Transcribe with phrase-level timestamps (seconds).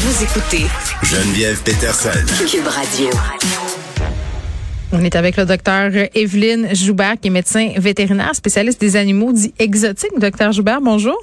[0.00, 0.64] Vous écoutez
[1.02, 2.10] Geneviève Peterson.
[2.48, 3.10] Cube Radio.
[4.92, 9.52] On est avec le docteur Evelyne Joubert, qui est médecin vétérinaire, spécialiste des animaux dits
[9.58, 10.16] exotiques.
[10.20, 11.18] Docteur Joubert, bonjour.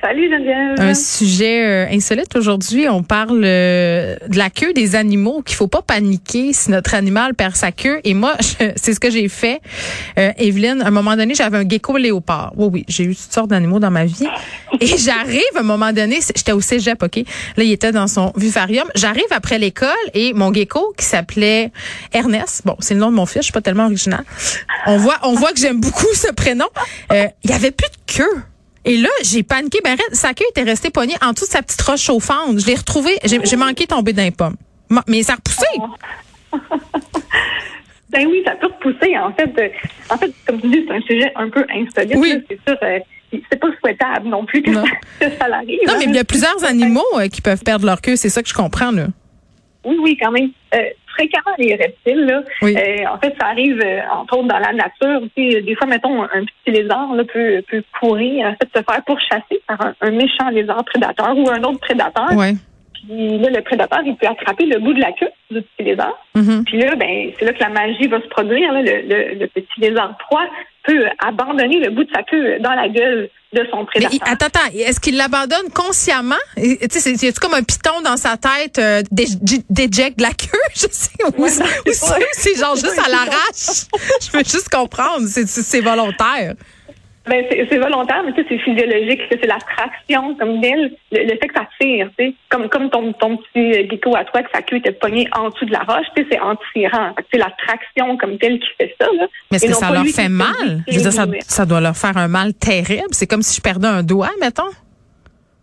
[0.00, 0.80] Salut Geneviève.
[0.80, 2.88] Un sujet euh, insolite aujourd'hui.
[2.88, 7.34] On parle euh, de la queue des animaux, qu'il faut pas paniquer si notre animal
[7.34, 8.00] perd sa queue.
[8.02, 8.34] Et moi,
[8.76, 9.60] c'est ce que j'ai fait.
[10.18, 12.54] Euh, Evelyne, à un moment donné, j'avais un gecko léopard.
[12.56, 14.26] Oui, oui, j'ai eu toutes sortes d'animaux dans ma vie.
[14.80, 17.16] Et j'arrive à un moment donné, j'étais au cégep, OK?
[17.56, 18.88] Là, il était dans son vivarium.
[18.94, 21.72] J'arrive après l'école et mon gecko, qui s'appelait
[22.12, 24.24] Ernest, bon, c'est le nom de mon fils, je suis pas tellement original.
[24.86, 26.68] On voit, on voit que j'aime beaucoup ce prénom.
[27.12, 28.42] Euh, il y avait plus de queue.
[28.84, 29.78] Et là, j'ai paniqué.
[29.82, 32.58] Ben, sa queue était restée poignée en dessous de sa petite roche chauffante.
[32.58, 33.18] Je l'ai retrouvée.
[33.24, 34.56] J'ai manqué de tomber d'un pomme.
[34.90, 35.66] Ma- Mais ça a repoussé.
[38.10, 39.18] Ben oui, ça peut repousser.
[39.18, 39.68] En fait, euh,
[40.08, 42.14] en fait, comme tu dis, c'est un sujet un peu insolite.
[42.16, 42.34] Oui.
[42.48, 42.98] C'est sûr, euh,
[43.50, 44.84] c'est pas souhaitable non plus que, Non.
[45.20, 45.80] Ça, que ça l'arrive.
[45.88, 45.96] Non, hein.
[45.98, 48.14] mais il y a plusieurs animaux euh, qui peuvent perdre leur queue.
[48.14, 49.06] C'est ça que je comprends, là.
[49.84, 50.50] Oui, oui, quand même.
[50.74, 50.78] Euh,
[51.14, 52.76] fréquemment, les reptiles, là, Oui.
[52.76, 55.20] euh, en fait, ça arrive, euh, entre autres, dans la nature.
[55.36, 58.82] Tu sais, des fois, mettons, un petit lézard là, peut, peut courir, en fait, se
[58.82, 62.28] faire pourchasser par un, un méchant lézard prédateur ou un autre prédateur.
[62.92, 66.16] Puis là, le prédateur, il peut attraper le bout de la queue du petit lézard.
[66.34, 66.64] Mhm.
[66.64, 68.72] Puis là, ben, c'est là que la magie va se produire.
[68.72, 68.80] là.
[68.82, 70.46] Le, le- le petit lézard proie
[70.84, 74.10] peut abandonner le bout de sa queue dans la gueule de son Mais prédateur.
[74.26, 74.74] il- attends, attends.
[74.76, 76.34] Est-ce qu'il l'abandonne consciemment?
[76.56, 79.26] Et- Tu sais, c'est- comme un piton dans sa tête euh, d'é-
[79.70, 80.58] d'éjecte de la queue?
[80.74, 81.10] Je sais.
[81.38, 81.46] Ou
[82.32, 83.86] c'est genre juste à l'arrache?
[84.20, 85.26] Je veux juste comprendre.
[85.28, 86.54] C'est volontaire.
[87.26, 89.28] Ben, c'est volontaire, mais tu sais, c'est physiologique.
[89.30, 92.68] que C'est la traction comme d'elle, le, le fait que ça tire, tu sais, comme
[92.68, 95.72] comme ton, ton petit gecko à toi que sa queue était pognée en dessous de
[95.72, 97.14] la roche, tu sais, c'est en tirant.
[97.32, 99.06] C'est la traction comme telle qui fait ça.
[99.06, 99.26] Là.
[99.50, 100.84] Mais est-ce que ça leur fait mal?
[100.86, 103.08] Je veux dire, ça, ça doit leur faire un mal terrible.
[103.12, 104.70] C'est comme si je perdais un doigt, mettons.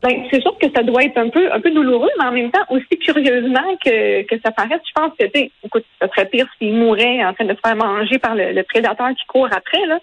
[0.02, 2.50] Ben, c'est sûr que ça doit être un peu, un peu douloureux, mais en même
[2.50, 6.26] temps, aussi curieusement que, que ça paraisse, je pense que, tu sais, écoute, ça serait
[6.26, 9.50] pire s'il mourait en train de se faire manger par le, le prédateur qui court
[9.52, 10.00] après, là.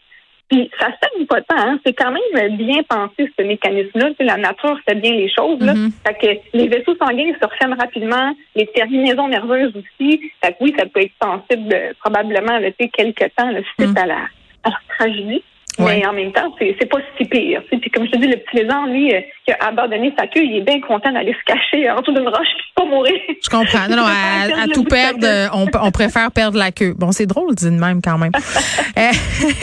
[0.48, 1.78] Puis ça saigne pas tant, hein.
[1.84, 4.08] C'est quand même bien pensé, ce mécanisme-là.
[4.10, 5.74] Tu sais, la nature fait bien les choses, là.
[5.74, 5.90] Mhm.
[6.06, 10.20] Fait que les vaisseaux sanguins se referment rapidement, les terminaisons nerveuses aussi.
[10.42, 13.98] Fait que oui, ça peut être sensible, euh, probablement, là, quelques temps, là, suite Mhm.
[13.98, 14.16] à la,
[14.64, 15.42] à la tragédie.
[15.78, 15.98] Ouais.
[16.00, 17.62] Mais en même temps, c'est c'est pas si pire.
[17.70, 20.42] Puis comme je te dis, le petit lézard, lui, euh, qui a abandonné sa queue,
[20.42, 22.48] il est bien content d'aller se cacher en dessous d'une roche
[22.88, 23.14] mourir.
[23.42, 23.88] Je comprends.
[23.88, 26.94] Non, non, à, tout perdre, euh, on, on préfère perdre la queue.
[26.96, 28.32] Bon, c'est drôle dit de même quand même.
[28.98, 29.10] euh,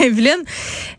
[0.00, 0.42] Evelyne,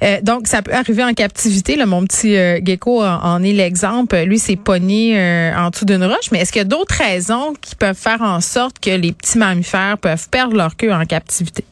[0.03, 1.75] euh, donc ça peut arriver en captivité.
[1.75, 4.17] Là, mon petit euh, gecko en, en est l'exemple.
[4.23, 6.31] Lui, c'est pogné euh, en dessous d'une roche.
[6.31, 9.37] Mais est-ce qu'il y a d'autres raisons qui peuvent faire en sorte que les petits
[9.37, 11.63] mammifères peuvent perdre leur queue en captivité?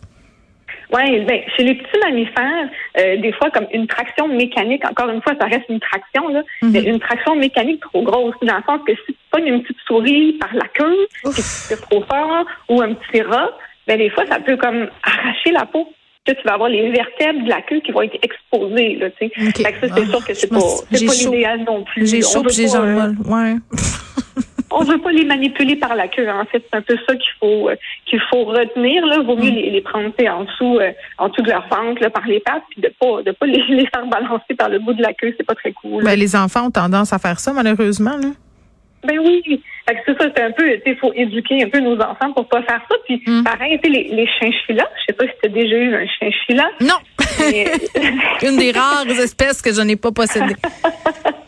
[0.95, 2.69] Oui, ben, chez les petits mammifères,
[3.00, 6.41] euh, des fois, comme une traction mécanique, encore une fois, ça reste une traction, là,
[6.61, 6.72] Mhm.
[6.72, 9.78] mais une traction mécanique trop grosse, dans le sens que si tu pognes une petite
[9.88, 13.50] souris par la queue, que tu trop fort, ou un petit rat,
[13.88, 15.88] ben, des fois, ça peut comme arracher la peau.
[16.28, 19.27] Là, tu vas avoir les vertèbres de la queue qui vont être exposées, là, tu
[19.27, 19.47] sais.
[19.47, 19.57] Ok.
[19.57, 22.07] Fait que ça, c'est Ah, sûr que c'est pas, pas l'idéal non plus.
[22.07, 23.31] J'ai chaud j'ai jambes euh.
[23.31, 23.53] Ouais.
[24.78, 26.30] On veut pas les manipuler par la queue.
[26.30, 27.75] En fait, c'est un peu ça qu'il faut euh,
[28.06, 29.06] qu'il faut retenir.
[29.06, 29.56] Là, vaut mieux Mm.
[29.56, 32.63] les, les prendre en dessous, euh, en dessous de leur ventre, là, par les pattes,
[32.69, 35.34] puis de pas de pas les, les faire balancer par le bout de la queue.
[35.38, 36.03] C'est pas très cool.
[36.03, 38.18] Ben, les enfants ont tendance à faire ça, malheureusement.
[38.18, 38.30] Là.
[39.08, 39.62] Ben oui.
[39.88, 42.63] C'est ça, c'est un peu, tu sais, faut éduquer un peu nos enfants pour pas
[42.63, 42.96] faire ça.
[43.06, 43.44] Puis Mm.
[43.44, 46.66] pareil, tu les, les chinchillas, je sais pas si tu as déjà eu un chinchilla.
[46.81, 46.96] Non,
[47.40, 47.72] mais-
[48.50, 50.56] une des rares espèces que je n'ai pas possédées.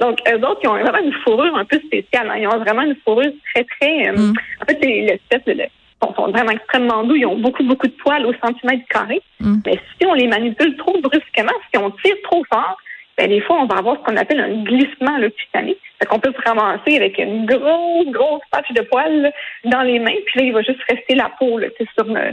[0.00, 2.30] Donc, eux autres, ils ont vraiment une fourrure un peu spéciale.
[2.30, 2.36] hein.
[2.38, 4.08] Ils ont vraiment une fourrure très, très...
[4.08, 4.32] euh, Mm.
[4.62, 5.52] En fait, les- l'espèce de...
[5.60, 5.68] le-
[6.00, 7.16] sont, vraiment extrêmement doux.
[7.16, 9.20] Ils ont beaucoup, beaucoup de poils au centimètre carré.
[9.40, 9.56] Mm.
[9.66, 12.76] Mais si on les manipule trop brusquement, si on tire trop fort,
[13.16, 15.76] ben, des fois, on va avoir ce qu'on appelle un glissement là, cutané.
[15.98, 19.30] Fait qu'on peut se ramasser avec une grosse, grosse patch de poils là,
[19.64, 20.14] dans les mains.
[20.26, 22.32] Puis là, il va juste rester la peau là, tu sais, sur le,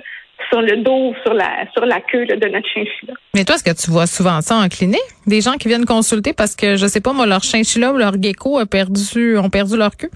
[0.49, 3.13] sur le dos, sur la, sur la queue là, de notre chinchilla.
[3.33, 4.99] Mais toi, est-ce que tu vois souvent ça en clinique?
[5.27, 6.33] Des gens qui viennent consulter?
[6.33, 9.77] Parce que, je sais pas, moi, leur chinchilla ou leur gecko a perdu, ont perdu
[9.77, 10.09] leur queue?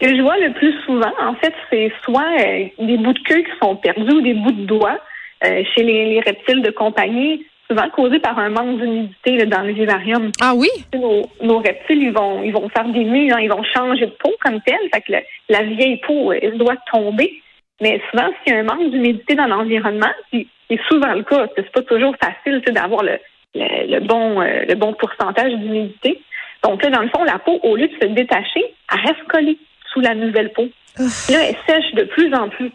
[0.00, 3.20] Ce que je vois le plus souvent, en fait, c'est soit euh, des bouts de
[3.20, 4.98] queue qui sont perdus ou des bouts de doigts
[5.44, 9.72] euh, chez les, les reptiles de compagnie, souvent causés par un manque d'humidité dans le
[9.72, 10.32] vivarium.
[10.40, 10.68] Ah oui?
[10.94, 14.12] Nos, nos reptiles, ils vont, ils vont faire des mues, hein, ils vont changer de
[14.18, 17.40] peau comme telle, fait que le- la vieille peau, euh, elle doit tomber.
[17.82, 21.38] Mais souvent, s'il y a un manque d'humidité dans l'environnement, qui est souvent le cas,
[21.38, 23.18] parce que c'est pas toujours facile tu sais, d'avoir le,
[23.56, 26.20] le, le bon, euh, le bon pourcentage d'humidité.
[26.62, 29.58] Donc là, dans le fond, la peau, au lieu de se détacher, elle reste collée
[29.92, 30.68] sous la nouvelle peau.
[30.96, 32.70] Là, elle sèche de plus en plus.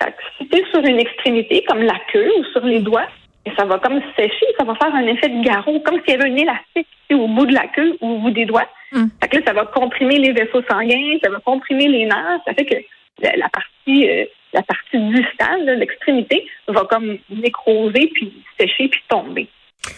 [0.00, 3.08] Fait que si tu es sur une extrémité, comme la queue ou sur les doigts,
[3.46, 6.20] et ça va comme sécher, ça va faire un effet de garrot, comme s'il y
[6.20, 8.68] avait un élastique au bout de la queue ou au bout des doigts.
[8.92, 9.06] Mm.
[9.20, 12.54] Fait que là, ça va comprimer les vaisseaux sanguins, ça va comprimer les nerfs, ça
[12.54, 12.76] fait que
[13.22, 19.48] la, la partie euh, la partie distale, l'extrémité, va comme nécroser, puis sécher, puis tomber.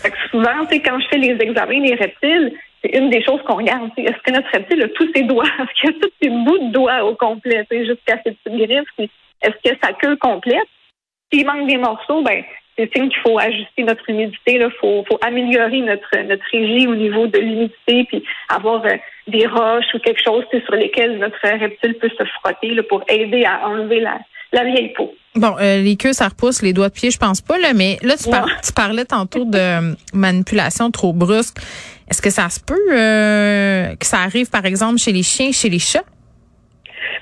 [0.02, 2.52] Fait que souvent, quand je fais les examens des reptiles,
[2.82, 3.90] c'est une des choses qu'on regarde.
[3.96, 5.44] Est-ce que notre reptile a tous ses doigts?
[5.58, 9.10] Est-ce qu'il a tous ses bouts de doigts au complet, jusqu'à ses petites griffes?
[9.42, 10.68] Est-ce que sa queue complète?
[11.32, 12.42] S'il manque des morceaux, ben
[12.76, 14.54] c'est signe qu'il faut ajuster notre humidité.
[14.54, 18.96] Il faut, améliorer notre, notre régie au niveau de l'humidité, puis avoir euh,
[19.26, 23.66] des roches ou quelque chose sur lesquelles notre reptile peut se frotter pour aider à
[23.66, 24.18] enlever la,
[24.52, 25.12] la vieille peau.
[25.34, 27.98] Bon, euh, les queues, ça repousse, les doigts de pied, je pense pas, là, mais
[28.02, 31.58] là, tu, par- tu parlais tantôt de euh, manipulation trop brusque.
[32.10, 35.68] Est-ce que ça se peut euh, que ça arrive, par exemple, chez les chiens, chez
[35.68, 36.02] les chats?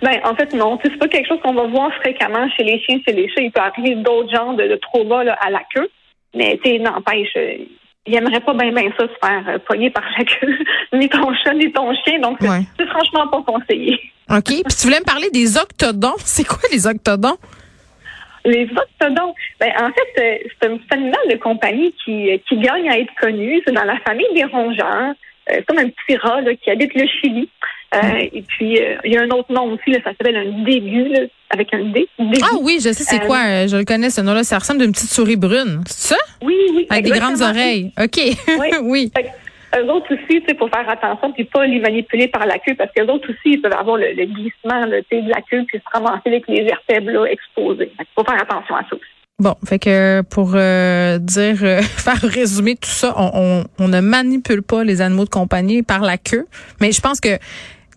[0.03, 0.79] Ben, en fait, non.
[0.83, 3.41] C'est pas quelque chose qu'on va voir fréquemment chez les chiens, chez les chats.
[3.43, 5.89] Il peut arriver d'autres genres de, de traumas là, à la queue.
[6.35, 7.55] Mais tu sais, n'empêche, euh,
[8.07, 10.59] il aimerait pas bien bien ça se faire euh, pogner par la queue,
[10.93, 12.19] ni ton chat, ni ton chien.
[12.21, 12.61] Donc, Ouais.
[12.79, 13.99] c'est franchement pas conseillé.
[14.31, 14.45] OK?
[14.45, 16.15] Puis tu voulais me parler des octodons.
[16.25, 17.37] C'est quoi les octodons?
[18.45, 22.57] Les octodons, ben, en fait, euh, c'est un petit animal de compagnie qui, euh, qui
[22.59, 23.61] gagne à être connu.
[23.67, 25.15] C'est dans la famille des rongeurs.
[25.53, 27.49] Euh, comme un petit rat là, qui habite le Chili.
[27.95, 27.99] Euh,
[28.33, 31.05] et puis, euh, il y a un autre nom aussi, là, ça s'appelle un dégu,
[31.09, 31.21] là,
[31.51, 32.09] avec un D.
[32.19, 32.43] dégu.
[32.43, 33.67] Ah oui, je sais c'est quoi.
[33.69, 34.43] je le connais, ce nom-là.
[34.43, 35.85] Ça ressemble à une petite souris brune.
[35.87, 36.21] C'est ça?
[36.43, 36.87] Oui, oui.
[36.91, 37.93] Avec des grandes oreilles.
[38.03, 38.21] OK.
[38.59, 38.69] Oui.
[38.83, 39.13] oui.
[39.15, 39.29] Fait que
[39.77, 42.75] eux autres aussi, tu sais, faut faire attention puis pas les manipuler par la queue
[42.77, 45.41] parce qu'eux autres aussi, ils peuvent avoir le, le glissement là, tu sais, de la
[45.51, 47.89] queue puis se ramasser avec les vertèbres là, exposées.
[47.97, 49.03] Qu'il faut faire attention à ça aussi.
[49.39, 54.01] Bon, fait que pour euh, dire, euh, faire résumer tout ça, on, on, on ne
[54.01, 56.47] manipule pas les animaux de compagnie par la queue.
[56.81, 57.37] Mais je pense que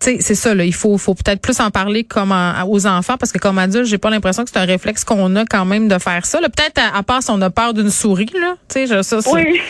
[0.02, 0.64] tu sais, c'est ça, là.
[0.64, 3.84] Il faut, faut peut-être plus en parler comme en- aux enfants, parce que comme adulte,
[3.86, 6.40] j'ai pas l'impression que c'est un réflexe qu'on a quand même de faire ça.
[6.40, 6.48] là.
[6.48, 8.54] Peut-être à, à part si on a peur d'une souris, là.
[8.68, 9.60] Tu sais, ça, c'est- Oui.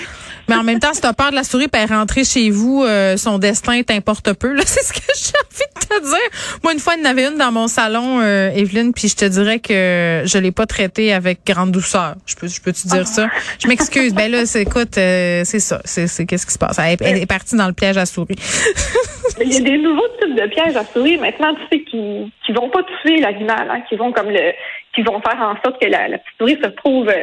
[0.50, 2.50] Mais en même temps, si tu as peur de la souris, elle est rentrée chez
[2.50, 4.54] vous, euh, son destin t'importe peu.
[4.66, 6.58] C'est ce que j'ai envie de te dire.
[6.62, 9.16] Moi, une fois, il y en avait une dans mon salon, euh, Evelyne, puis je
[9.16, 12.14] te dirais que je l'ai pas traitée avec grande douceur.
[12.26, 13.28] Je peux, je peux te dire ça?
[13.62, 14.12] Je m'excuse.
[14.14, 15.80] Ben là, c'est, écoute, euh, c'est ça.
[15.84, 16.78] C'est, c'est qu'est-ce qui se passe?
[16.78, 18.34] Elle, est- partie dans le piège à souris.
[19.40, 22.52] Il y a des nouveaux types de pièges à souris maintenant, tu sais, qui qui
[22.52, 24.52] vont pas tuer l'animal, hein, qui vont comme le
[24.94, 27.22] qui vont faire en sorte que la, la petite souris se retrouve euh,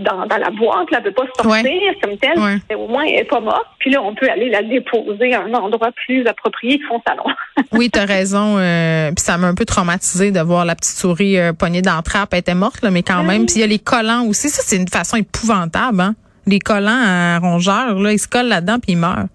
[0.00, 1.98] dans, dans la boîte, là, elle peut pas sortir Ouais.
[2.02, 2.56] comme telle, Ouais.
[2.68, 3.66] mais au moins elle est pas morte.
[3.78, 7.24] Puis là, on peut aller la déposer à un endroit plus approprié que son salon.
[7.72, 8.56] Oui, t'as raison.
[8.58, 11.96] Euh, puis ça m'a un peu traumatisé de voir la petite souris euh, poignée dans
[11.96, 12.30] la trappe.
[12.32, 13.46] Elle était morte, là, mais quand même.
[13.46, 14.48] Puis il y a les collants aussi.
[14.48, 16.00] Ça, c'est une façon épouvantable.
[16.00, 16.14] Hein?
[16.46, 19.26] Les collants à rongeurs, là, ils se collent là-dedans puis ils meurent.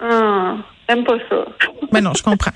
[0.00, 0.56] Ah,
[0.88, 1.36] j'aime pas ça.
[1.92, 2.50] Ben non, je comprends.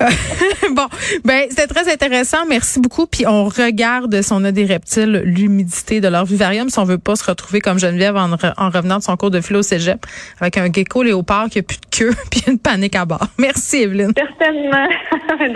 [0.82, 0.88] Bon,
[1.24, 2.46] ben c'était très intéressant.
[2.48, 3.06] Merci beaucoup.
[3.06, 6.98] Puis on regarde si on a des reptiles, l'humidité de leur vivarium, si on veut
[6.98, 10.04] pas se retrouver comme Geneviève en revenant de son cours de philo au cégep
[10.40, 13.28] avec un gecko léopard qui a plus de queue puis une panique à bord.
[13.38, 14.12] Merci Evelyne.
[14.16, 14.88] Certainement.